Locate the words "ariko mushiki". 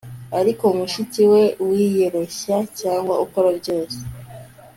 0.39-1.21